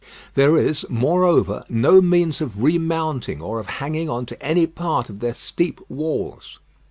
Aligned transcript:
There 0.33 0.57
is, 0.57 0.83
moreover, 0.89 1.63
no 1.69 2.01
means 2.01 2.41
of 2.41 2.63
remounting 2.63 3.39
or 3.39 3.59
of 3.59 3.67
hanging 3.67 4.09
on 4.09 4.25
to 4.25 4.41
any 4.41 4.65
part 4.65 5.11
of 5.11 5.19
their 5.19 5.35
steep 5.35 5.79
walls. 5.89 6.57